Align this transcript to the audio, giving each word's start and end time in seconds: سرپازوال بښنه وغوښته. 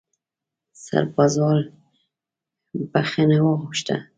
سرپازوال 0.83 1.59
بښنه 2.91 3.37
وغوښته. 3.45 3.97